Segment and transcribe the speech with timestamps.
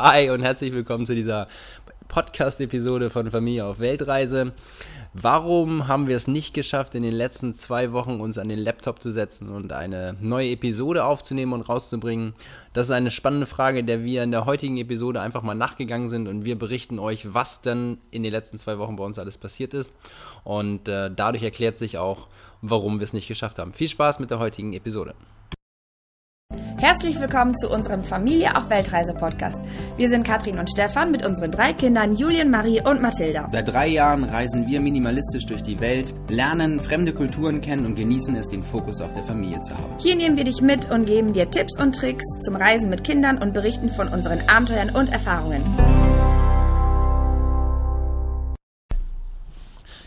[0.00, 1.48] Hi und herzlich willkommen zu dieser
[2.06, 4.52] Podcast-Episode von Familie auf Weltreise.
[5.12, 9.02] Warum haben wir es nicht geschafft, in den letzten zwei Wochen uns an den Laptop
[9.02, 12.34] zu setzen und eine neue Episode aufzunehmen und rauszubringen?
[12.74, 16.28] Das ist eine spannende Frage, der wir in der heutigen Episode einfach mal nachgegangen sind
[16.28, 19.74] und wir berichten euch, was denn in den letzten zwei Wochen bei uns alles passiert
[19.74, 19.92] ist.
[20.44, 22.28] Und äh, dadurch erklärt sich auch,
[22.62, 23.72] warum wir es nicht geschafft haben.
[23.72, 25.16] Viel Spaß mit der heutigen Episode.
[26.80, 29.58] Herzlich willkommen zu unserem Familie auf Weltreise Podcast.
[29.96, 33.48] Wir sind Katrin und Stefan mit unseren drei Kindern Julien, Marie und Mathilda.
[33.50, 38.34] Seit drei Jahren reisen wir minimalistisch durch die Welt, lernen fremde Kulturen kennen und genießen
[38.36, 39.92] es, den Fokus auf der Familie zu haben.
[39.98, 43.38] Hier nehmen wir dich mit und geben dir Tipps und Tricks zum Reisen mit Kindern
[43.38, 45.64] und berichten von unseren Abenteuern und Erfahrungen.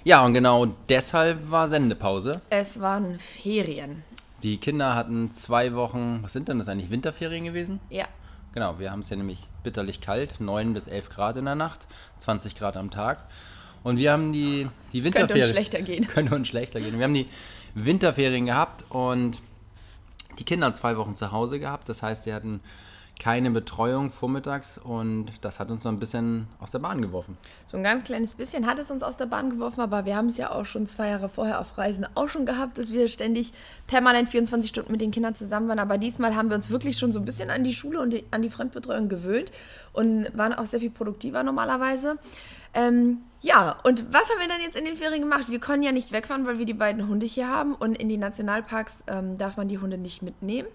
[0.03, 2.41] Ja, und genau deshalb war Sendepause.
[2.49, 4.03] Es waren Ferien.
[4.43, 7.79] Die Kinder hatten zwei Wochen, was sind denn das eigentlich, Winterferien gewesen?
[7.89, 8.05] Ja.
[8.53, 11.87] Genau, wir haben es ja nämlich bitterlich kalt, 9 bis 11 Grad in der Nacht,
[12.19, 13.19] 20 Grad am Tag.
[13.83, 15.27] Und wir haben die, die Winterferien.
[15.27, 16.07] Könnte uns schlechter gehen.
[16.07, 16.97] Könnte uns schlechter gehen.
[16.97, 17.27] Wir haben die
[17.75, 19.41] Winterferien gehabt und
[20.39, 21.87] die Kinder zwei Wochen zu Hause gehabt.
[21.87, 22.61] Das heißt, sie hatten
[23.21, 27.37] keine Betreuung vormittags und das hat uns so ein bisschen aus der Bahn geworfen.
[27.67, 30.29] So ein ganz kleines bisschen hat es uns aus der Bahn geworfen, aber wir haben
[30.29, 33.53] es ja auch schon zwei Jahre vorher auf Reisen auch schon gehabt, dass wir ständig
[33.85, 35.77] permanent 24 Stunden mit den Kindern zusammen waren.
[35.77, 38.25] Aber diesmal haben wir uns wirklich schon so ein bisschen an die Schule und die,
[38.31, 39.51] an die Fremdbetreuung gewöhnt
[39.93, 42.17] und waren auch sehr viel produktiver normalerweise.
[42.73, 45.51] Ähm, ja, und was haben wir dann jetzt in den Ferien gemacht?
[45.51, 48.17] Wir können ja nicht wegfahren, weil wir die beiden Hunde hier haben und in die
[48.17, 50.67] Nationalparks ähm, darf man die Hunde nicht mitnehmen.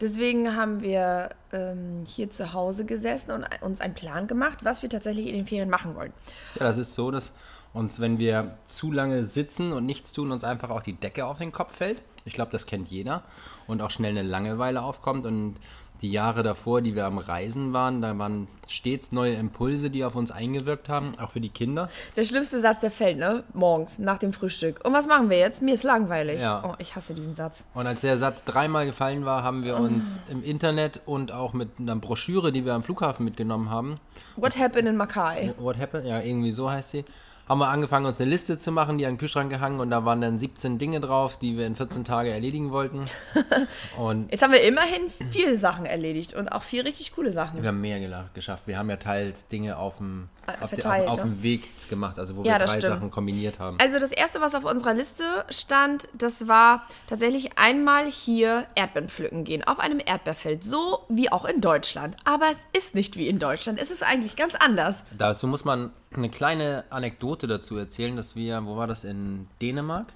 [0.00, 4.88] Deswegen haben wir ähm, hier zu Hause gesessen und uns einen Plan gemacht, was wir
[4.88, 6.12] tatsächlich in den Ferien machen wollen.
[6.54, 7.32] Ja, das ist so, dass
[7.72, 11.38] uns, wenn wir zu lange sitzen und nichts tun, uns einfach auch die Decke auf
[11.38, 12.00] den Kopf fällt.
[12.24, 13.24] Ich glaube, das kennt jeder.
[13.66, 15.26] Und auch schnell eine Langeweile aufkommt.
[15.26, 15.56] Und
[16.02, 20.14] die Jahre davor, die wir am Reisen waren, da waren stets neue Impulse, die auf
[20.14, 21.88] uns eingewirkt haben, auch für die Kinder.
[22.16, 23.44] Der schlimmste Satz, der fällt, ne?
[23.54, 24.84] Morgens, nach dem Frühstück.
[24.84, 25.62] Und was machen wir jetzt?
[25.62, 26.40] Mir ist langweilig.
[26.40, 26.62] Ja.
[26.64, 27.64] Oh, ich hasse diesen Satz.
[27.74, 31.70] Und als der Satz dreimal gefallen war, haben wir uns im Internet und auch mit
[31.78, 33.98] einer Broschüre, die wir am Flughafen mitgenommen haben,
[34.36, 35.52] What happened in Mackay?
[35.58, 37.04] What Happened, ja, irgendwie so heißt sie,
[37.48, 40.04] haben wir angefangen, uns eine Liste zu machen, die an den Kühlschrank gehangen und da
[40.04, 43.06] waren dann 17 Dinge drauf, die wir in 14 Tagen erledigen wollten.
[43.96, 47.62] Und Jetzt haben wir immerhin vier Sachen erledigt und auch vier richtig coole Sachen.
[47.62, 47.98] wir haben mehr
[48.34, 48.64] geschafft.
[48.66, 50.28] Wir haben ja teils Dinge auf dem,
[50.60, 51.30] Auf, verteilt, auf, ne?
[51.30, 52.82] dem Weg gemacht, also wo Ja, wir drei stimmt.
[52.82, 53.76] Sachen kombiniert haben.
[53.80, 59.44] Also das erste, was auf unserer Liste stand, das war tatsächlich einmal hier Erdbeeren pflücken
[59.44, 62.16] gehen auf einem Erdbeerfeld, so wie auch in Deutschland.
[62.24, 65.04] Aber es ist nicht wie in Deutschland, es ist eigentlich ganz anders.
[65.16, 70.06] Dazu muss man eine kleine Anekdote dazu erzählen, dass wir, wo war das, in Dänemark?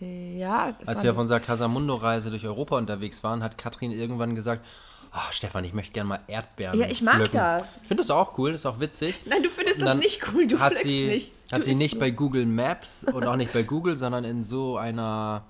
[0.00, 4.34] Äh, Ja, das Als wir auf unserer Casamundo-Reise durch Europa unterwegs waren, hat Katrin irgendwann
[4.34, 4.64] gesagt,
[5.10, 7.78] "Ah, Stefan, ich möchte gerne mal Erdbeeren Ja, ich mag pflücken." das.
[7.82, 9.14] Ich finde das auch cool, das ist auch witzig.
[9.26, 11.32] Nein, du findest das nicht cool, du hat sie, nicht.
[11.50, 14.44] Hat Du sie isst nicht bei Google Maps und auch nicht bei Google, sondern in
[14.44, 15.44] so einer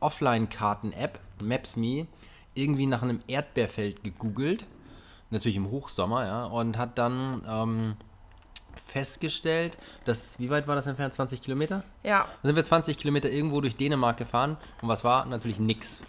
[0.00, 2.06] Offline-Karten-App, Maps.me,
[2.54, 4.64] irgendwie nach einem Erdbeerfeld gegoogelt.
[5.30, 7.96] Natürlich im Hochsommer, ja, und hat dann ähm,
[8.86, 11.12] festgestellt, dass, wie weit war das entfernt?
[11.14, 11.82] 20 Kilometer?
[12.04, 12.28] Ja.
[12.42, 15.26] Dann sind wir 20 Kilometer irgendwo durch Dänemark gefahren und was war?
[15.26, 16.00] Natürlich nix.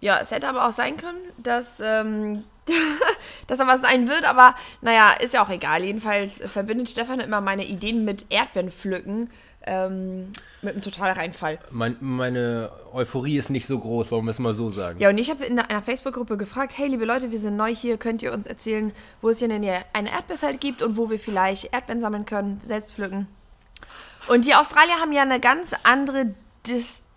[0.00, 2.44] Ja, es hätte aber auch sein können, dass, ähm,
[3.46, 5.82] dass da was sein wird, aber naja, ist ja auch egal.
[5.82, 9.30] Jedenfalls verbindet Stefan immer meine Ideen mit Erdbeeren pflücken
[9.68, 10.32] ähm,
[10.62, 11.58] mit einem Totalreinfall.
[11.70, 14.98] Mein, meine Euphorie ist nicht so groß, wollen wir es mal so sagen.
[15.00, 17.98] Ja, und ich habe in einer Facebook-Gruppe gefragt, hey, liebe Leute, wir sind neu hier,
[17.98, 21.18] könnt ihr uns erzählen, wo es hier der Nähe ein Erdbeerfeld gibt und wo wir
[21.18, 23.26] vielleicht Erdbeeren sammeln können, selbst pflücken.
[24.28, 26.34] Und die Australier haben ja eine ganz andere
[26.66, 27.07] Distanz,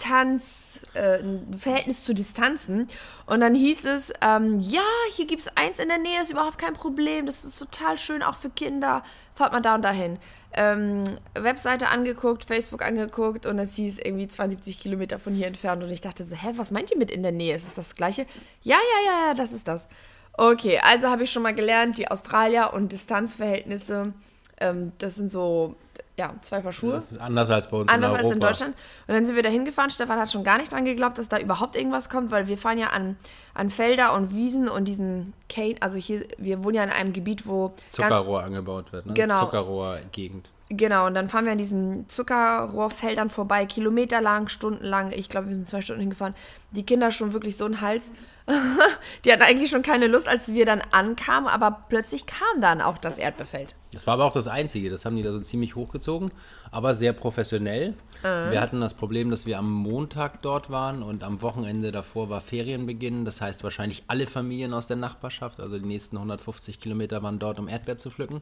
[0.94, 2.88] äh, ein Verhältnis zu Distanzen.
[3.25, 6.57] Und dann hieß es, ähm, ja, hier gibt es eins in der Nähe, ist überhaupt
[6.57, 9.03] kein Problem, das ist total schön, auch für Kinder.
[9.35, 10.19] Fahrt mal da und dahin.
[10.53, 11.03] Ähm,
[11.34, 15.84] Webseite angeguckt, Facebook angeguckt und es hieß irgendwie 72 Kilometer von hier entfernt.
[15.84, 17.56] Und ich dachte so, hä, was meint ihr mit in der Nähe?
[17.56, 18.25] Ist es das gleiche?
[18.63, 19.88] Ja, ja, ja, ja, das ist das.
[20.34, 24.14] Okay, also habe ich schon mal gelernt, die Australier und Distanzverhältnisse,
[24.59, 25.76] ähm, das sind so,
[26.22, 26.94] ja, zwei Paar Schuhe.
[26.94, 28.76] Das ist anders als bei uns Anders in als in Deutschland.
[29.08, 29.90] Und dann sind wir da hingefahren.
[29.90, 32.78] Stefan hat schon gar nicht dran geglaubt, dass da überhaupt irgendwas kommt, weil wir fahren
[32.78, 33.18] ja an,
[33.56, 37.47] an Felder und Wiesen und diesen Cane, also hier, wir wohnen ja in einem Gebiet,
[37.47, 39.14] wo Zuckerrohr angebaut wird, ne?
[39.14, 39.40] Genau.
[39.40, 40.50] Zuckerrohr-Gegend.
[40.70, 45.12] Genau, und dann fahren wir an diesen Zuckerrohrfeldern vorbei, kilometerlang, stundenlang.
[45.12, 46.34] Ich glaube, wir sind zwei Stunden hingefahren.
[46.70, 48.14] Die Kinder schon wirklich so einen Hals.
[49.26, 52.98] Die hatten eigentlich schon keine Lust, als wir dann ankamen, aber plötzlich kam dann auch
[52.98, 53.76] das Erdbeerfeld.
[53.94, 54.90] Das war aber auch das Einzige.
[54.90, 56.32] Das haben die da so ziemlich hochgezogen,
[56.72, 57.94] aber sehr professionell.
[58.24, 62.40] Wir hatten das Problem, dass wir am Montag dort waren und am Wochenende davor war
[62.40, 63.26] Ferienbeginn.
[63.26, 67.59] Das heißt, wahrscheinlich alle Familien aus der Nachbarschaft, also die nächsten 150 Kilometer, waren dort,
[67.59, 68.42] um Erdbeer zu pflücken.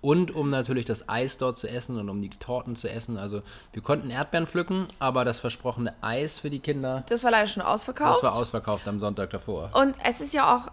[0.00, 3.16] Und um natürlich das Eis dort zu essen und um die Torten zu essen.
[3.16, 3.42] Also
[3.72, 7.62] wir konnten Erdbeeren pflücken, aber das versprochene Eis für die Kinder, Das war leider schon
[7.64, 8.18] ausverkauft.
[8.18, 9.43] das war ausverkauft am Sonntag davor.
[9.74, 10.68] Und es ist ja auch,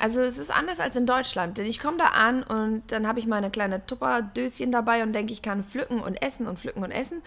[0.00, 1.58] also es ist anders als in Deutschland.
[1.58, 5.32] Denn ich komme da an und dann habe ich meine kleine Tupperdöschen dabei und denke,
[5.32, 7.22] ich kann pflücken und essen und pflücken und essen.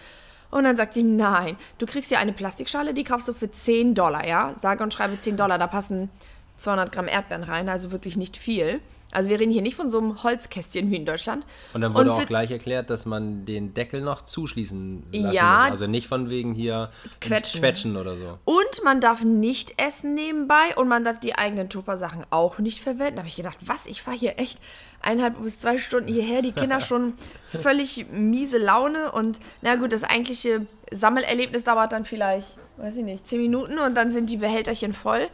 [0.50, 3.94] Und dann sagt die, nein, du kriegst ja eine Plastikschale, die kaufst du für 10
[3.94, 4.54] Dollar, ja?
[4.60, 6.10] Sage und schreibe 10 Dollar, da passen
[6.56, 8.80] 200 Gramm Erdbeeren rein, also wirklich nicht viel.
[9.10, 11.44] Also wir reden hier nicht von so einem Holzkästchen wie in Deutschland.
[11.72, 15.60] Und dann wurde auch für- gleich erklärt, dass man den Deckel noch zuschließen lassen Ja.
[15.62, 15.70] muss.
[15.72, 16.90] Also nicht von wegen hier
[17.20, 17.60] Quetschen.
[17.60, 18.38] Quetschen oder so.
[18.44, 23.16] Und man darf nicht essen nebenbei und man darf die eigenen Tupper-Sachen auch nicht verwenden.
[23.16, 23.86] Da habe ich gedacht, was?
[23.86, 24.58] Ich fahre hier echt
[25.00, 27.14] eineinhalb bis zwei Stunden hierher, die Kinder schon
[27.48, 33.26] völlig miese Laune und na gut, das eigentliche Sammelerlebnis dauert dann vielleicht, weiß ich nicht,
[33.26, 35.28] zehn Minuten und dann sind die Behälterchen voll.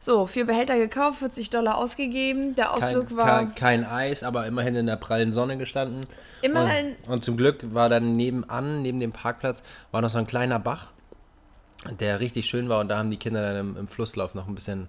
[0.00, 2.54] So, vier Behälter gekauft, 40 Dollar ausgegeben.
[2.54, 3.26] Der Kein, Ausflug war.
[3.26, 6.06] kein, kein Eis, aber immerhin in der prallen Sonne gestanden.
[6.42, 10.26] Immerhin- Und, und zum Glück war dann nebenan, neben dem Parkplatz, war noch so ein
[10.26, 10.86] kleiner Bach,
[11.98, 12.80] der richtig schön war.
[12.80, 14.88] Und da haben die Kinder dann im, im Flusslauf noch ein bisschen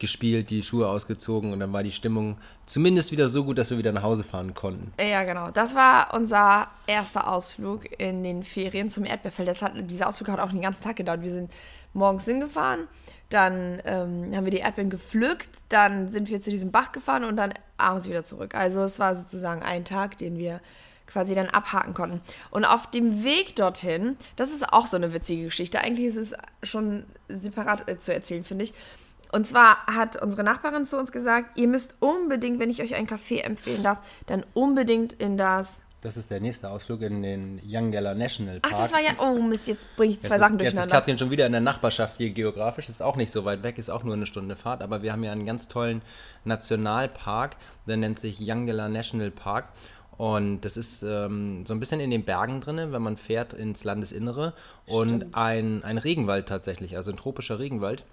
[0.00, 1.52] gespielt, die Schuhe ausgezogen.
[1.52, 4.54] Und dann war die Stimmung zumindest wieder so gut, dass wir wieder nach Hause fahren
[4.54, 4.92] konnten.
[5.00, 5.50] Ja, genau.
[5.50, 9.48] Das war unser erster Ausflug in den Ferien zum Erdbeerfeld.
[9.48, 11.22] Das hat, dieser Ausflug hat auch den ganzen Tag gedauert.
[11.22, 11.52] Wir sind
[11.98, 12.88] morgens hingefahren,
[13.28, 17.36] dann ähm, haben wir die Erdbeeren gepflückt, dann sind wir zu diesem Bach gefahren und
[17.36, 18.54] dann abends wieder zurück.
[18.54, 20.60] Also es war sozusagen ein Tag, den wir
[21.06, 22.20] quasi dann abhaken konnten.
[22.50, 25.80] Und auf dem Weg dorthin, das ist auch so eine witzige Geschichte.
[25.80, 28.74] Eigentlich ist es schon separat äh, zu erzählen, finde ich.
[29.32, 33.06] Und zwar hat unsere Nachbarin zu uns gesagt, ihr müsst unbedingt, wenn ich euch ein
[33.06, 35.82] Café empfehlen darf, dann unbedingt in das.
[36.00, 38.82] Das ist der nächste Ausflug in den Younggeller National Ach, Park.
[38.82, 39.10] das war ja.
[39.18, 40.96] Oh Mist, jetzt bringe ich zwei Jetzt Sachen ist, jetzt ist durcheinander.
[40.96, 42.88] Katrin schon wieder in der Nachbarschaft hier geografisch.
[42.88, 44.80] Ist auch nicht so weit weg, ist auch nur eine Stunde Fahrt.
[44.80, 46.02] Aber wir haben ja einen ganz tollen
[46.44, 47.56] Nationalpark,
[47.86, 49.70] der nennt sich Younggeller National Park.
[50.16, 53.84] Und das ist ähm, so ein bisschen in den Bergen drin, wenn man fährt ins
[53.84, 54.52] Landesinnere.
[54.86, 58.04] Und ein, ein Regenwald tatsächlich, also ein tropischer Regenwald.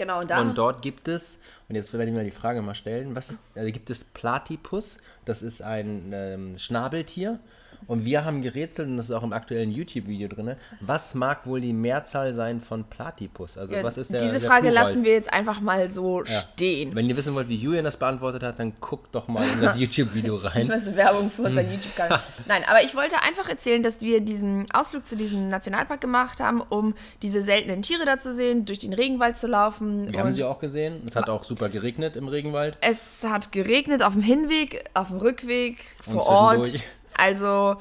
[0.00, 0.40] Genau, und.
[0.40, 1.36] Und dort gibt es,
[1.68, 4.98] und jetzt werde ich mir die Frage mal stellen, was ist, also gibt es Platypus,
[5.26, 7.38] das ist ein ähm, Schnabeltier.
[7.86, 11.60] Und wir haben gerätselt, und das ist auch im aktuellen YouTube-Video drin, was mag wohl
[11.60, 13.56] die Mehrzahl sein von Platypus?
[13.58, 14.84] Also ja, was ist der diese der Frage Plural?
[14.88, 16.40] lassen wir jetzt einfach mal so Ja.
[16.52, 16.94] stehen.
[16.94, 19.76] Wenn ihr wissen wollt, wie Julian das beantwortet hat, dann guckt doch mal in das
[19.78, 20.70] YouTube-Video Das rein.
[20.70, 22.20] ist Werbung für unseren YouTube-Kanal.
[22.46, 26.60] Nein, aber ich wollte einfach erzählen, dass wir diesen Ausflug zu diesem Nationalpark gemacht haben,
[26.60, 30.10] um diese seltenen Tiere da zu sehen, durch den Regenwald zu laufen.
[30.12, 31.02] Wir haben sie auch gesehen.
[31.08, 32.76] Es hat auch super geregnet im Regenwald.
[32.80, 36.82] Es hat geregnet auf dem Hinweg, auf dem Rückweg, vor Ort.
[37.20, 37.76] Also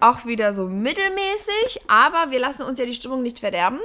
[0.00, 3.78] auch wieder so mittelmäßig, aber wir lassen uns ja die Stimmung nicht verderben.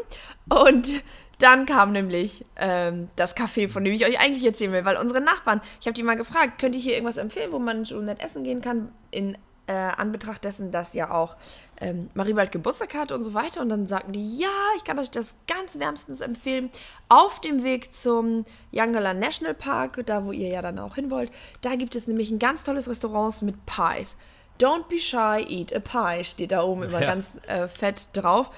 [0.50, 1.04] Und
[1.40, 5.22] dann kam nämlich ähm, das Café, von dem ich euch eigentlich erzählen will, weil unsere
[5.22, 8.24] Nachbarn, ich habe die mal gefragt, könnt ihr hier irgendwas empfehlen, wo man so nett
[8.24, 9.38] essen gehen kann, in
[9.68, 11.36] äh, Anbetracht dessen, dass ja auch
[11.81, 13.62] ähm, Marie bald Geburtstag hat und so weiter.
[13.62, 14.48] Und dann sagten die, ja,
[14.78, 16.69] ich kann euch das ganz wärmstens empfehlen.
[17.10, 21.31] Auf dem Weg zum Yangala National Park, da wo ihr ja dann auch hin wollt,
[21.62, 24.16] da gibt es nämlich ein ganz tolles Restaurant mit Pies.
[24.60, 27.07] Don't be shy, eat a pie, steht da oben immer Ja.
[27.07, 28.50] ganz äh, fett drauf.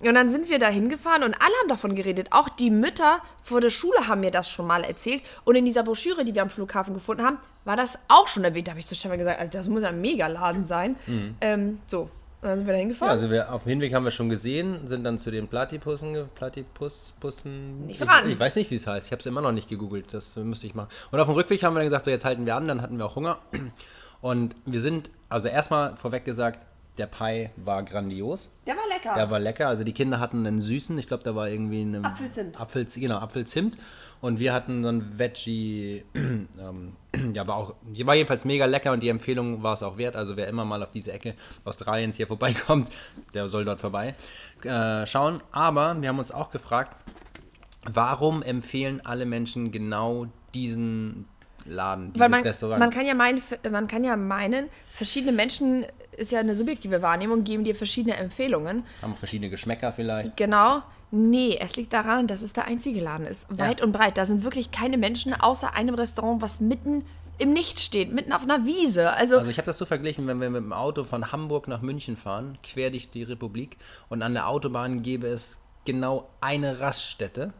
[0.00, 2.28] Und dann sind wir da hingefahren und alle haben davon geredet.
[2.32, 5.22] Auch die Mütter vor der Schule haben mir das schon mal erzählt.
[5.44, 8.66] Und in dieser Broschüre, die wir am Flughafen gefunden haben, war das auch schon erwähnt.
[8.66, 10.96] Da habe ich zu Stefan gesagt, das muss ein Megaladen sein.
[11.40, 12.10] Ähm, so, und
[12.42, 13.12] dann sind wir da Ja, hingefahren.
[13.12, 16.12] also wir, auf dem Hinweg haben wir schon gesehen, sind dann zu den Platypussen.
[17.86, 19.06] Nicht ich, ich weiß nicht, wie es heißt.
[19.06, 20.12] Ich habe es immer noch nicht gegoogelt.
[20.12, 20.88] Das müsste ich machen.
[21.10, 22.68] Und auf dem Rückweg haben wir dann gesagt, so jetzt halten wir an.
[22.68, 23.38] Dann hatten wir auch Hunger.
[24.24, 26.58] Und wir sind, also erstmal vorweg gesagt,
[26.96, 28.58] der Pie war grandios.
[28.66, 29.12] der war lecker.
[29.12, 29.68] Der war lecker.
[29.68, 32.58] Also die Kinder hatten einen süßen, ich glaube, da war irgendwie eine Apfelzimt.
[32.58, 33.76] Apfel, genau, Apfelzimt.
[34.22, 36.96] Und wir hatten so ein Veggie, ähm,
[37.34, 40.16] ja, war auch, war jedenfalls mega lecker und die Empfehlung war es auch wert.
[40.16, 41.34] Also wer immer mal auf diese Ecke
[41.66, 42.88] Australiens hier vorbeikommt,
[43.34, 44.14] der soll dort vorbei
[44.62, 45.42] äh, schauen.
[45.52, 46.96] Aber wir haben uns auch gefragt,
[47.92, 51.26] warum empfehlen alle Menschen genau diesen
[51.66, 52.78] Laden, dieses Weil man, Restaurant?
[52.78, 55.84] man, kann ja meinen, man kann ja meinen, verschiedene Menschen,
[56.16, 58.84] ist ja eine subjektive Wahrnehmung, geben dir verschiedene Empfehlungen.
[59.02, 60.36] haben verschiedene Geschmäcker vielleicht.
[60.36, 60.82] Genau.
[61.10, 63.46] Nee, es liegt daran, dass es der einzige Laden ist.
[63.48, 64.18] Weit und breit.
[64.18, 67.04] Da sind wirklich keine Menschen außer einem Restaurant, was mitten
[67.38, 69.12] im Nichts steht, mitten auf einer Wiese.
[69.12, 71.82] Also, Also ich habe das so verglichen, wenn wir mit dem Auto von Hamburg nach
[71.82, 73.76] München fahren, quer durch die Republik
[74.08, 77.52] und an der Autobahn gäbe es genau eine Raststätte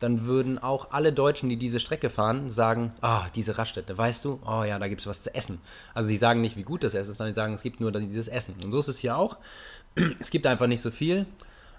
[0.00, 4.40] dann würden auch alle Deutschen, die diese Strecke fahren, sagen, ah, diese Raststätte, weißt du,
[4.46, 5.60] oh ja, da gibt es was zu essen.
[5.94, 7.90] Also sie sagen nicht, wie gut das Essen ist, sondern sie sagen, es gibt nur
[7.92, 8.54] dieses Essen.
[8.62, 9.36] Und so ist es hier auch.
[10.20, 11.24] Es gibt einfach nicht so viel.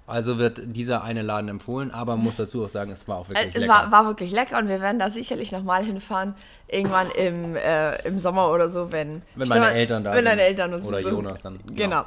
[0.08, 3.28] Also wird dieser eine Laden empfohlen, aber man muss dazu auch sagen, es war auch
[3.30, 3.74] wirklich Äh, Es lecker.
[3.74, 6.36] war, war wirklich lecker und wir werden da sicherlich nochmal hinfahren.
[6.68, 9.24] Irgendwann im, äh, im Sommer oder so, wenn.
[9.36, 10.26] Wenn meine mal, Eltern da Wenn sind.
[10.28, 11.16] deine Eltern uns Oder besuchen.
[11.16, 11.74] Jonas dann, genau.
[11.76, 12.06] Genau.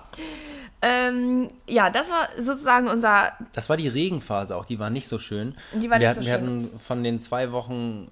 [0.80, 3.32] Ähm, ja, das war sozusagen unser.
[3.52, 5.54] Das war die Regenphase auch, die war nicht so schön.
[5.72, 6.42] Die war wir nicht hatten, so Wir schön.
[6.70, 8.08] hatten von den zwei Wochen,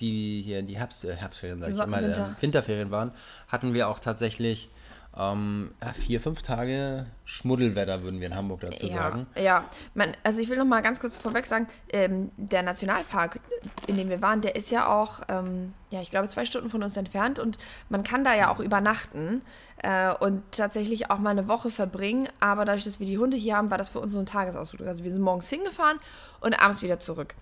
[0.00, 2.34] die hier die Herbst, äh, Herbstferien, sag ich immer, Winter.
[2.38, 3.12] äh, Winterferien waren,
[3.48, 4.68] hatten wir auch tatsächlich
[5.16, 9.26] ähm, vier, fünf Tage Schmuddelwetter, würden wir in Hamburg dazu Ja, sagen.
[9.36, 9.64] ja.
[9.94, 13.40] Man, also ich will noch mal ganz kurz vorweg sagen, ähm, der Nationalpark,
[13.86, 16.82] in dem wir waren, der ist ja auch, ähm, ja, ich glaube, zwei Stunden von
[16.82, 17.58] uns entfernt und
[17.90, 19.42] man kann da ja auch übernachten
[19.82, 22.28] äh, und tatsächlich auch mal eine Woche verbringen.
[22.40, 24.86] Aber dadurch, dass wir die Hunde hier haben, war das für uns so ein Tagesausflug.
[24.86, 25.98] Also wir sind morgens hingefahren
[26.40, 27.34] und abends wieder zurück.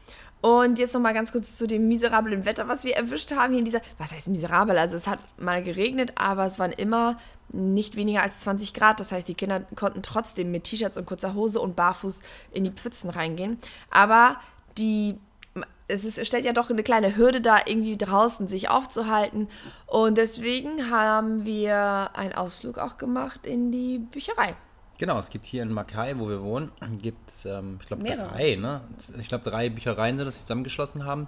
[0.42, 3.58] Und jetzt noch mal ganz kurz zu dem miserablen Wetter, was wir erwischt haben hier
[3.58, 3.82] in dieser.
[3.98, 4.78] Was heißt miserabel?
[4.78, 7.18] Also es hat mal geregnet, aber es waren immer
[7.52, 9.00] nicht weniger als 20 Grad.
[9.00, 12.20] Das heißt, die Kinder konnten trotzdem mit T-Shirts und kurzer Hose und barfuß
[12.52, 13.58] in die Pfützen reingehen.
[13.90, 14.36] Aber
[14.78, 15.18] die
[15.88, 19.48] es ist, stellt ja doch eine kleine Hürde da, irgendwie draußen sich aufzuhalten.
[19.86, 24.54] Und deswegen haben wir einen Ausflug auch gemacht in die Bücherei.
[25.00, 28.56] Genau, es gibt hier in Mackay, wo wir wohnen, gibt es, ähm, ich glaube, drei,
[28.56, 28.82] ne?
[29.18, 31.26] Ich glaube, drei Büchereien sind das, die zusammengeschlossen haben,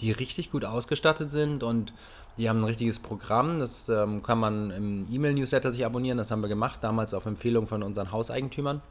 [0.00, 1.92] die richtig gut ausgestattet sind und
[2.36, 3.60] die haben ein richtiges Programm.
[3.60, 6.18] Das ähm, kann man im E-Mail-Newsletter sich abonnieren.
[6.18, 8.82] Das haben wir gemacht, damals auf Empfehlung von unseren Hauseigentümern.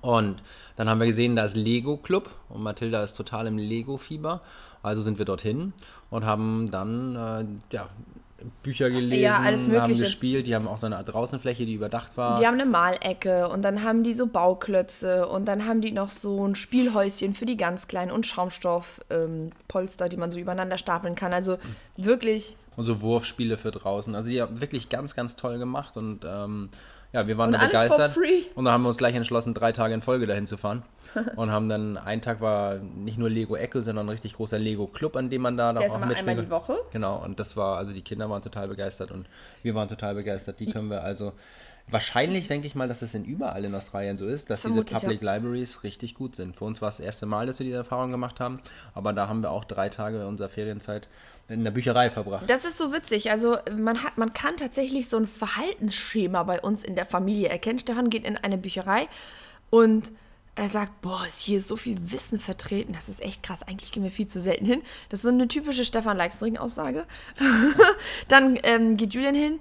[0.00, 0.42] Und
[0.74, 4.40] dann haben wir gesehen, da ist Lego Club und Mathilda ist total im Lego-Fieber.
[4.82, 5.74] Also sind wir dorthin
[6.10, 7.44] und haben dann äh,
[7.76, 7.88] ja,
[8.62, 10.46] Bücher gelesen, Ja, alles haben gespielt.
[10.46, 12.38] Die haben auch so eine Draußenfläche, die überdacht war.
[12.38, 16.10] Die haben eine Malecke und dann haben die so Bauklötze und dann haben die noch
[16.10, 21.16] so ein Spielhäuschen für die ganz Kleinen und Schaumstoffpolster, ähm, die man so übereinander stapeln
[21.16, 21.32] kann.
[21.32, 21.58] Also
[21.96, 22.56] wirklich.
[22.76, 24.14] und so Wurfspiele für draußen.
[24.14, 26.68] Also die haben wirklich ganz, ganz toll gemacht und ähm,
[27.12, 28.16] ja, wir waren Und da begeistert.
[28.54, 30.82] Und dann haben wir uns gleich entschlossen, drei Tage in Folge dahin zu fahren.
[31.36, 34.86] und haben dann, ein Tag war nicht nur Lego Echo, sondern ein richtig großer Lego
[34.86, 36.50] Club, an dem man da noch Der ist auch immer mitspielen einmal die.
[36.50, 36.78] Woche.
[36.92, 39.26] Genau, und das war, also die Kinder waren total begeistert und
[39.62, 40.60] wir waren total begeistert.
[40.60, 41.32] Die können wir also,
[41.90, 45.00] wahrscheinlich denke ich mal, dass das in überall in Australien so ist, dass Vermutlich, diese
[45.00, 46.56] Public Libraries richtig gut sind.
[46.56, 48.60] Für uns war es das erste Mal, dass wir diese Erfahrung gemacht haben,
[48.94, 51.08] aber da haben wir auch drei Tage unserer Ferienzeit
[51.48, 52.48] in der Bücherei verbracht.
[52.48, 53.30] Das ist so witzig.
[53.30, 57.78] Also man hat, man kann tatsächlich so ein Verhaltensschema bei uns in der Familie erkennen.
[57.78, 59.08] Stefan geht in eine Bücherei
[59.70, 60.12] und
[60.58, 62.92] er sagt, boah, ist hier so viel Wissen vertreten.
[62.92, 63.62] Das ist echt krass.
[63.62, 64.82] Eigentlich gehen wir viel zu selten hin.
[65.08, 67.06] Das ist so eine typische Stefan Leikstring-Aussage.
[68.28, 69.60] Dann ähm, geht Julian hin,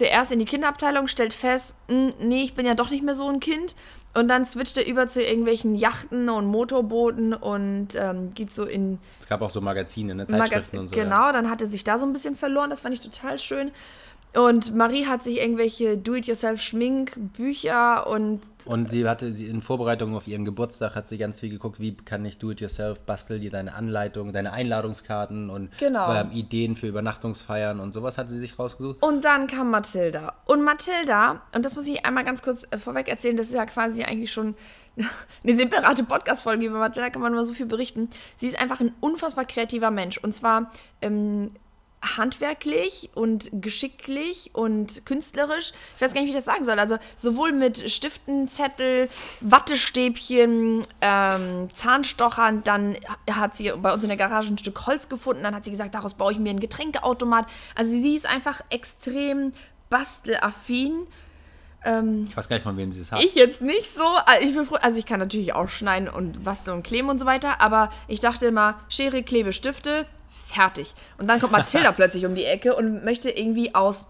[0.00, 3.28] zuerst in die Kinderabteilung, stellt fest, "Hm, nee, ich bin ja doch nicht mehr so
[3.28, 3.76] ein Kind.
[4.14, 8.98] Und dann switcht er über zu irgendwelchen Yachten und Motorbooten und ähm, geht so in
[9.20, 10.94] Es gab auch so Magazine, ne, Zeitschriften und so.
[10.94, 12.70] Genau, dann hat er sich da so ein bisschen verloren.
[12.70, 13.70] Das fand ich total schön.
[14.32, 18.40] Und Marie hat sich irgendwelche Do-it-yourself-Schminkbücher und.
[18.64, 21.96] Und sie hatte sie in Vorbereitung auf ihren Geburtstag hat sie ganz viel geguckt, wie
[21.96, 26.12] kann ich do-it-yourself, bastel dir deine Anleitung, deine Einladungskarten und Genau.
[26.14, 29.02] ähm, Ideen für Übernachtungsfeiern und sowas hatte sie sich rausgesucht.
[29.02, 30.34] Und dann kam Mathilda.
[30.46, 33.66] Und Mathilda, und das muss ich einmal ganz kurz äh, vorweg erzählen, das ist ja
[33.66, 34.54] quasi eigentlich schon
[35.44, 38.10] eine separate Podcast-Folge über Mathilda, kann man nur so viel berichten.
[38.36, 40.18] Sie ist einfach ein unfassbar kreativer Mensch.
[40.18, 40.70] Und zwar
[41.00, 41.48] ähm,
[42.02, 45.72] handwerklich und geschicklich und künstlerisch.
[45.96, 46.78] Ich weiß gar nicht, wie ich das sagen soll.
[46.78, 49.08] Also sowohl mit Stiften, Zettel,
[49.40, 52.64] Wattestäbchen, ähm, Zahnstochern.
[52.64, 52.96] Dann
[53.30, 55.42] hat sie bei uns in der Garage ein Stück Holz gefunden.
[55.42, 57.46] Dann hat sie gesagt, daraus baue ich mir einen Getränkeautomat.
[57.74, 59.52] Also sie ist einfach extrem
[59.90, 61.06] bastelaffin.
[61.82, 63.24] Ich weiß gar nicht, von wem sie es hat.
[63.24, 64.06] Ich jetzt nicht so.
[64.26, 67.18] Also ich, bin froh, also ich kann natürlich auch schneiden und basteln und kleben und
[67.18, 70.06] so weiter, aber ich dachte immer, Schere, Klebe, Stifte,
[70.46, 70.94] fertig.
[71.18, 74.06] Und dann kommt Mathilda plötzlich um die Ecke und möchte irgendwie aus,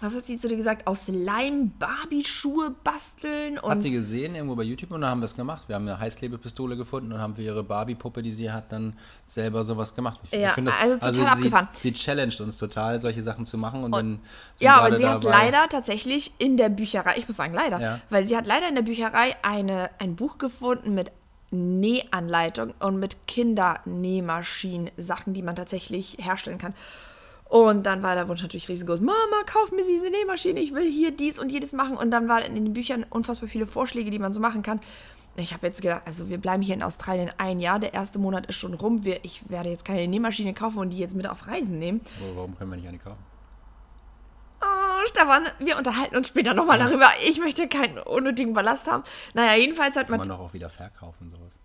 [0.00, 4.54] was hat sie zu dir gesagt, aus Leim Barbie-Schuhe basteln und hat sie gesehen irgendwo
[4.54, 5.68] bei YouTube und dann haben wir es gemacht.
[5.68, 8.96] Wir haben eine Heißklebepistole gefunden und haben für ihre Barbie-Puppe, die sie hat, dann
[9.26, 10.20] selber sowas gemacht.
[10.30, 11.68] Ich, Ja, finde das, also total sie, abgefahren.
[11.80, 14.20] Sie challenged uns total, solche Sachen zu machen und, dann sind
[14.60, 18.00] Ja, und sie hat leider tatsächlich in der Bücherei, ich muss sagen leider, Ja.
[18.08, 21.10] weil sie hat leider in der Bücherei eine, ein Buch gefunden mit
[21.50, 26.74] Nähanleitung und mit Kindernähmaschinen, Sachen, die man tatsächlich herstellen kann.
[27.48, 31.12] Und dann war der Wunsch natürlich riesengroß, Mama, kauf mir diese Nähmaschine, ich will hier
[31.12, 31.96] dies und jedes machen.
[31.96, 34.80] Und dann waren in den Büchern unfassbar viele Vorschläge, die man so machen kann.
[35.36, 38.46] Ich habe jetzt gedacht, also wir bleiben hier in Australien ein Jahr, der erste Monat
[38.46, 39.04] ist schon rum.
[39.04, 42.00] Wir, ich werde jetzt keine Nähmaschine kaufen und die jetzt mit auf Reisen nehmen.
[42.20, 43.24] Aber warum können wir nicht eine kaufen?
[45.06, 47.08] Stefan, wir unterhalten uns später nochmal darüber.
[47.26, 49.02] Ich möchte keinen unnötigen Ballast haben.
[49.34, 50.28] Naja, jedenfalls hat Kann man.
[50.28, 51.57] man doch auch wieder verkaufen, sowas.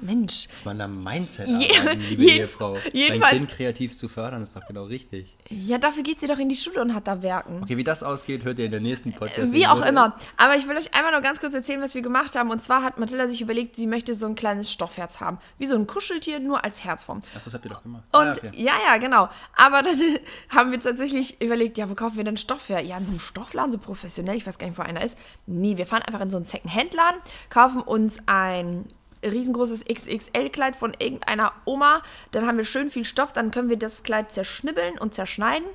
[0.00, 0.48] Mensch.
[0.52, 2.74] Muss man da Mindset Je- arbeiten, liebe jeden- Ehefrau.
[2.74, 5.36] Dein jedenfalls- Kind kreativ zu fördern, ist doch genau richtig.
[5.50, 7.62] Ja, dafür geht sie doch in die Schule und hat da Werken.
[7.62, 9.52] Okay, wie das ausgeht, hört ihr in der nächsten Podcast.
[9.52, 10.16] Wie auch immer.
[10.36, 12.50] Aber ich will euch einmal noch ganz kurz erzählen, was wir gemacht haben.
[12.50, 15.38] Und zwar hat Mathilda sich überlegt, sie möchte so ein kleines Stoffherz haben.
[15.58, 17.20] Wie so ein Kuscheltier, nur als Herzform.
[17.36, 18.04] Ach, das habt ihr doch gemacht.
[18.12, 18.50] Und Ah, okay.
[18.54, 19.28] ja, ja, genau.
[19.54, 19.96] Aber dann
[20.48, 22.80] haben wir tatsächlich überlegt, ja, wo kaufen wir denn Stoff her?
[22.80, 25.16] Ja, in so einem Stoffladen, so professionell, ich weiß gar nicht, wo einer ist.
[25.46, 27.20] Nee, wir fahren einfach in so einen Second-Hand-Laden,
[27.50, 28.86] kaufen uns ein
[29.24, 32.02] riesengroßes XXL-Kleid von irgendeiner Oma.
[32.30, 35.66] Dann haben wir schön viel Stoff, dann können wir das Kleid zerschnibbeln und zerschneiden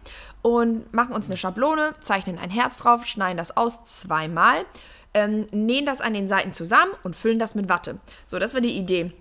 [0.41, 4.65] und machen uns eine Schablone, zeichnen ein Herz drauf, schneiden das aus zweimal,
[5.13, 8.00] ähm, nähen das an den Seiten zusammen und füllen das mit Watte.
[8.25, 9.12] So, das war die Idee.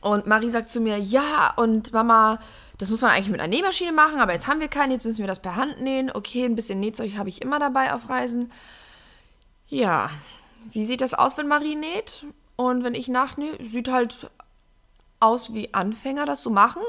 [0.00, 2.40] Und Marie sagt zu mir, ja, und Mama,
[2.78, 5.20] das muss man eigentlich mit einer Nähmaschine machen, aber jetzt haben wir keine, jetzt müssen
[5.20, 6.10] wir das per Hand nähen.
[6.12, 8.50] Okay, ein bisschen Nähzeug habe ich immer dabei auf Reisen.
[9.68, 10.10] Ja,
[10.70, 12.24] wie sieht das aus, wenn Marie näht?
[12.56, 14.30] Und wenn ich nachnähe, sieht halt
[15.20, 16.82] aus wie Anfänger das so machen.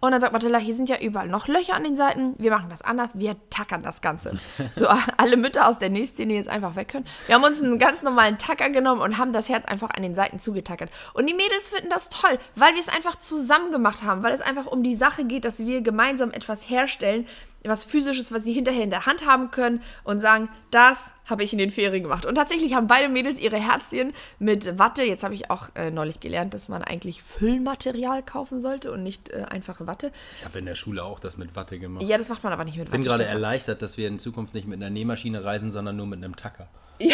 [0.00, 2.34] Und dann sagt Mathilda, hier sind ja überall noch Löcher an den Seiten.
[2.38, 3.10] Wir machen das anders.
[3.14, 4.38] Wir tackern das Ganze.
[4.72, 4.86] So
[5.16, 7.06] alle Mütter aus der Nähszene jetzt einfach weg können.
[7.26, 10.14] Wir haben uns einen ganz normalen Tacker genommen und haben das Herz einfach an den
[10.14, 10.90] Seiten zugetackert.
[11.14, 14.22] Und die Mädels finden das toll, weil wir es einfach zusammen gemacht haben.
[14.22, 17.26] Weil es einfach um die Sache geht, dass wir gemeinsam etwas herstellen,
[17.64, 21.52] was physisches, was sie hinterher in der Hand haben können und sagen, das habe ich
[21.52, 22.24] in den Ferien gemacht.
[22.24, 25.02] Und tatsächlich haben beide Mädels ihre Herzchen mit Watte.
[25.02, 29.28] Jetzt habe ich auch äh, neulich gelernt, dass man eigentlich Füllmaterial kaufen sollte und nicht
[29.30, 30.12] äh, einfache Watte.
[30.38, 32.04] Ich habe in der Schule auch das mit Watte gemacht.
[32.06, 33.08] Ja, das macht man aber nicht mit Ich bin Watte.
[33.08, 36.36] gerade erleichtert, dass wir in Zukunft nicht mit einer Nähmaschine reisen, sondern nur mit einem
[36.36, 36.68] Tacker.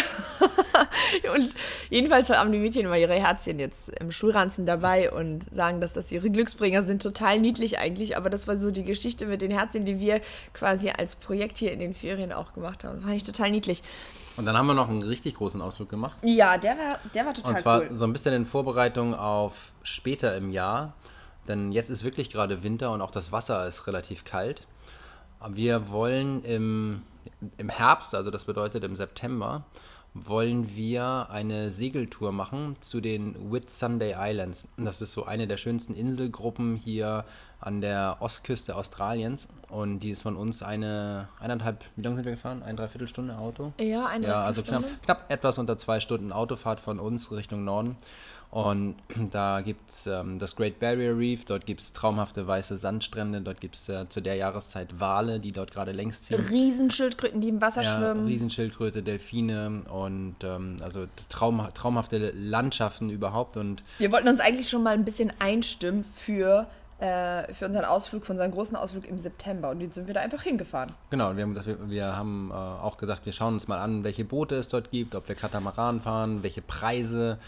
[1.35, 1.54] Und
[1.90, 6.11] jedenfalls haben die Mädchen immer ihre Herzchen jetzt im Schulranzen dabei und sagen, dass das
[6.11, 7.02] ihre Glücksbringer sind.
[7.02, 10.21] Total niedlich eigentlich, aber das war so die Geschichte mit den Herzchen, die wir
[10.52, 13.00] quasi als Projekt hier in den Ferien auch gemacht haben.
[13.00, 13.83] Fand ich total niedlich.
[14.37, 16.16] Und dann haben wir noch einen richtig großen Ausflug gemacht.
[16.25, 17.88] Ja, der war, der war total Und zwar cool.
[17.93, 20.95] so ein bisschen in Vorbereitung auf später im Jahr.
[21.49, 24.67] Denn jetzt ist wirklich gerade Winter und auch das Wasser ist relativ kalt.
[25.49, 27.03] Wir wollen im,
[27.59, 29.65] im Herbst, also das bedeutet im September,
[30.15, 34.69] wollen wir eine Segeltour machen zu den Whitsunday Islands.
[34.77, 37.25] Das ist so eine der schönsten Inselgruppen hier
[37.59, 39.49] an der Ostküste Australiens.
[39.69, 42.63] Und die ist von uns eine, eineinhalb, wie lange sind wir gefahren?
[42.63, 43.73] Eine Dreiviertelstunde Auto?
[43.81, 47.97] Ja, eine Ja, also knapp, knapp etwas unter zwei Stunden Autofahrt von uns Richtung Norden.
[48.50, 48.97] Und
[49.33, 53.61] da gibt es ähm, das Great Barrier Reef, dort gibt es traumhafte weiße Sandstrände, dort
[53.61, 56.39] gibt es äh, zu der Jahreszeit Wale, die dort gerade längs ziehen.
[56.49, 58.26] Riesenschildkröten, die im Wasser Ja, schwimmen.
[58.26, 63.57] Riesenschildkröte, Delfine und ähm, also traum, traumhafte Landschaften überhaupt.
[63.57, 66.69] Und Wir wollten uns eigentlich schon mal ein bisschen einstimmen für,
[67.00, 69.71] äh, für unseren Ausflug, für unseren großen Ausflug im September.
[69.71, 70.93] Und jetzt sind wir da einfach hingefahren.
[71.11, 74.04] Genau, wir haben, gesagt, wir, wir haben äh, auch gesagt, wir schauen uns mal an,
[74.04, 77.39] welche Boote es dort gibt, ob wir Katamaran fahren, welche Preise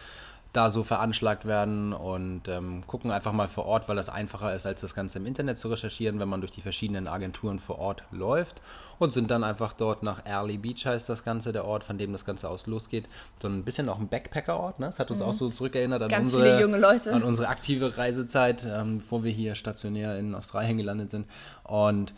[0.52, 4.64] da so veranschlagt werden und ähm, gucken einfach mal vor Ort, weil das einfacher ist,
[4.66, 8.04] als das Ganze im Internet zu recherchieren, wenn man durch die verschiedenen Agenturen vor Ort
[8.10, 8.62] läuft
[8.98, 12.12] und sind dann einfach dort nach Early Beach heißt das Ganze, der Ort, von dem
[12.12, 13.04] das Ganze aus losgeht.
[13.40, 14.86] So ein bisschen auch ein Backpacker-Ort, ne?
[14.86, 16.10] Das hat uns auch so zurückerinnert an Mhm.
[16.10, 17.12] Ganz unsere, viele junge Leute.
[17.12, 21.26] an unsere aktive Reisezeit, ähm, bevor wir hier stationär in Australien gelandet sind.
[21.64, 22.14] Und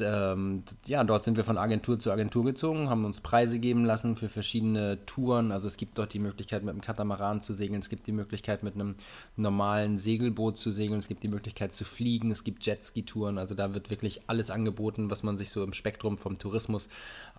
[0.00, 4.16] ähm, ja, dort sind wir von Agentur zu Agentur gezogen, haben uns Preise geben lassen
[4.16, 5.52] für verschiedene Touren.
[5.52, 8.62] Also es gibt dort die Möglichkeit, mit einem Katamaran zu segeln, es gibt die Möglichkeit,
[8.62, 8.96] mit einem
[9.36, 13.38] normalen Segelboot zu segeln, es gibt die Möglichkeit zu fliegen, es gibt Jetski-Touren.
[13.38, 16.88] Also da wird wirklich alles angeboten, was man sich so im Spektrum vom Tourismus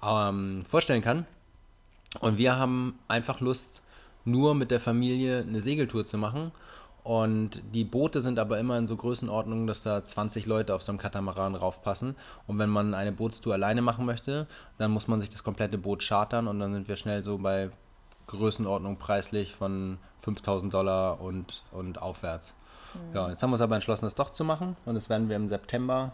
[0.03, 1.25] ähm, vorstellen kann.
[2.19, 3.81] Und wir haben einfach Lust,
[4.25, 6.51] nur mit der Familie eine Segeltour zu machen.
[7.03, 10.91] Und die Boote sind aber immer in so Größenordnungen, dass da 20 Leute auf so
[10.91, 12.15] einem Katamaran raufpassen.
[12.45, 16.05] Und wenn man eine Bootstour alleine machen möchte, dann muss man sich das komplette Boot
[16.05, 17.69] chartern und dann sind wir schnell so bei
[18.27, 22.53] Größenordnung preislich von 5000 Dollar und, und aufwärts.
[23.13, 24.75] Ja, jetzt haben wir uns aber entschlossen, das doch zu machen.
[24.85, 26.13] Und das werden wir im September,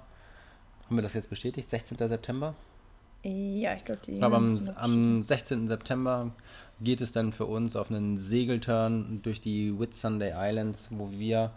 [0.85, 1.69] haben wir das jetzt bestätigt?
[1.69, 1.97] 16.
[1.97, 2.53] September?
[3.23, 4.11] Ja, ich glaube, die.
[4.11, 5.67] Ich glaube, am, am 16.
[5.67, 6.31] September
[6.81, 11.51] geht es dann für uns auf einen Segelturn durch die Whitsunday Islands, wo wir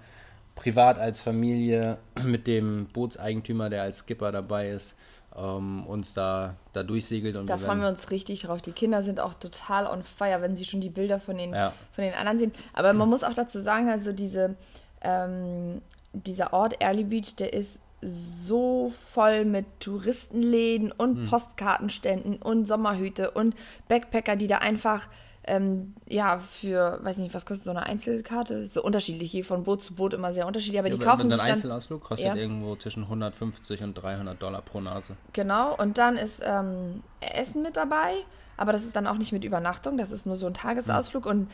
[0.55, 4.95] privat als Familie mit dem Bootseigentümer, der als Skipper dabei ist,
[5.37, 7.37] ähm, uns da, da durchsegelt.
[7.37, 8.61] Und Da wir freuen wir uns richtig drauf.
[8.63, 11.73] Die Kinder sind auch total on fire, wenn sie schon die Bilder von den, Ja.
[11.93, 12.53] von den anderen sehen.
[12.73, 14.57] Aber man muss auch dazu sagen, also diese,
[15.03, 15.81] ähm,
[16.13, 21.27] dieser Ort Early Beach, der ist so voll mit Touristenläden und Hm.
[21.27, 23.55] Postkartenständen und Sommerhüte und
[23.89, 25.09] Backpacker, die da einfach
[25.51, 28.67] ähm, ja, für, weiß nicht, was kostet so eine Einzelkarte?
[28.67, 31.31] So unterschiedlich, hier von Boot zu Boot immer sehr unterschiedlich, aber die Ja, kaufen ein
[31.31, 31.53] sich dann.
[31.53, 32.35] Einzelausflug kostet Ja.
[32.35, 35.17] irgendwo zwischen 150 und 300 Dollar pro Nase.
[35.33, 38.13] Genau, und dann ist ähm, Essen mit dabei,
[38.59, 41.49] aber das ist dann auch nicht mit Übernachtung, das ist nur so ein Tagesausflug und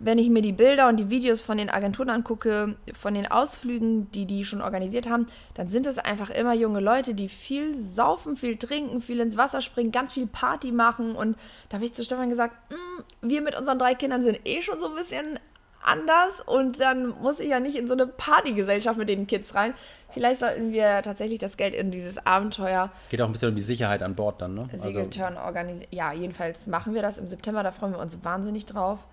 [0.00, 4.10] wenn ich mir die Bilder und die Videos von den Agenturen angucke, von den Ausflügen,
[4.12, 8.36] die die schon organisiert haben, dann sind es einfach immer junge Leute, die viel saufen,
[8.36, 11.16] viel trinken, viel ins Wasser springen, ganz viel Party machen.
[11.16, 11.36] Und
[11.68, 14.78] da habe ich zu Stefan gesagt, "Mm, wir mit unseren drei Kindern sind eh schon
[14.78, 15.40] so ein bisschen
[15.84, 19.74] anders und dann muss ich ja nicht in so eine Partygesellschaft mit den Kids rein.
[20.10, 23.62] Vielleicht sollten wir tatsächlich das Geld in dieses Abenteuer Geht auch ein bisschen um die
[23.62, 24.68] Sicherheit an Bord dann, ne?
[24.72, 25.88] Also, Segelturn organisieren.
[25.90, 29.06] Ja, jedenfalls machen wir das im September, da freuen wir uns wahnsinnig drauf.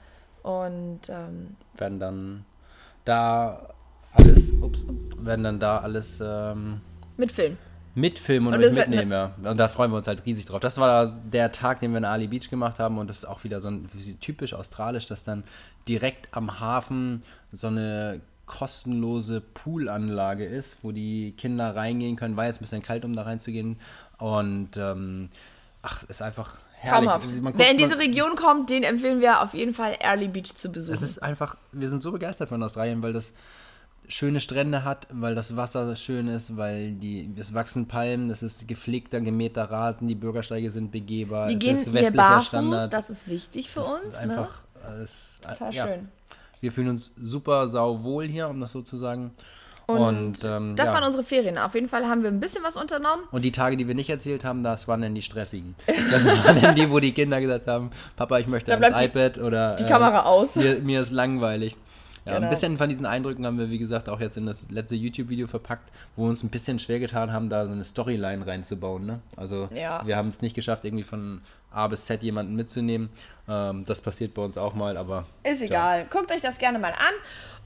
[0.43, 2.45] Und ähm, werden dann
[3.03, 3.73] da
[4.13, 4.85] alles, ups,
[5.17, 6.81] werden dann da alles ähm,
[7.17, 7.57] mit Film.
[7.95, 9.09] Mitfilmen und, Und euch.
[9.09, 9.31] Ja.
[9.49, 10.59] Und da freuen wir uns halt riesig drauf.
[10.59, 13.43] Das war der Tag, den wir in Ali Beach gemacht haben und das ist auch
[13.43, 13.89] wieder so ein
[14.21, 15.43] typisch australisch, dass dann
[15.87, 22.37] direkt am Hafen so eine kostenlose Poolanlage ist, wo die Kinder reingehen können.
[22.37, 23.77] War jetzt ein bisschen kalt, um da reinzugehen.
[24.17, 25.29] Und ähm,
[25.81, 27.09] ach, ist einfach herrlich.
[27.09, 27.31] Traumhaft.
[27.41, 30.53] Man guckt- Wer in diese Region kommt, den empfehlen wir auf jeden Fall Early Beach
[30.55, 30.93] zu besuchen.
[30.93, 33.33] Es ist einfach, wir sind so begeistert von Australien, weil das
[34.07, 38.67] schöne Strände hat, weil das Wasser schön ist, weil die, es wachsen Palmen, es ist
[38.67, 42.93] gepflegter, gemähter Rasen, die Bürgersteige sind begehbar, wir es gehen ist westlicher barfuß, Standard.
[42.93, 44.03] das ist wichtig für uns.
[44.03, 44.31] ist ne?
[44.31, 45.87] einfach äh, Total ja.
[45.87, 46.09] schön.
[46.61, 49.31] Wir fühlen uns super sauwohl hier, um das so zu sagen.
[49.87, 50.95] Und, Und, ähm, das ja.
[50.95, 51.59] waren unsere Ferien.
[51.59, 53.23] Auf jeden Fall haben wir ein bisschen was unternommen.
[53.31, 55.75] Und die Tage, die wir nicht erzählt haben, das waren dann die stressigen.
[56.09, 59.15] Das waren dann die, wo die Kinder gesagt haben, Papa, ich möchte Da ans bleibt
[59.15, 60.55] die- iPad oder die äh, Kamera aus.
[60.55, 61.75] Mir, mir ist langweilig.
[62.25, 62.45] Ja, Genau.
[62.45, 65.45] Ein bisschen von diesen Eindrücken haben wir, wie gesagt, auch jetzt in das letzte YouTube-Video
[65.47, 69.05] verpackt, wo wir uns ein bisschen schwer getan haben, da so eine Storyline reinzubauen.
[69.05, 69.19] Ne?
[69.37, 70.01] Also Ja.
[70.05, 73.09] wir haben es nicht geschafft, irgendwie von A bis Z jemanden mitzunehmen.
[73.47, 76.07] Ähm, das passiert bei uns auch mal, aber Ist egal.
[76.09, 77.13] Guckt euch das gerne mal an.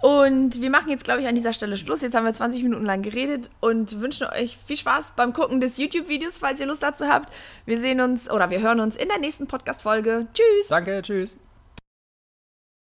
[0.02, 2.02] Und wir machen jetzt, glaube ich, an dieser Stelle Schluss.
[2.02, 5.78] Jetzt haben wir 20 Minuten lang geredet und wünschen euch viel Spaß beim Gucken des
[5.78, 7.32] YouTube-Videos, falls ihr Lust dazu habt.
[7.66, 10.28] Wir sehen uns oder wir hören uns in der nächsten Podcast-Folge.
[10.34, 10.68] Tschüss!
[10.70, 11.40] danke, tschüss.